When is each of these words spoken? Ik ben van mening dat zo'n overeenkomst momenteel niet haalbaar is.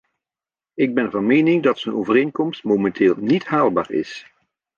Ik 0.73 0.93
ben 0.95 1.11
van 1.11 1.25
mening 1.25 1.63
dat 1.63 1.79
zo'n 1.79 1.93
overeenkomst 1.93 2.63
momenteel 2.63 3.15
niet 3.17 3.45
haalbaar 3.45 3.91
is. 3.91 4.31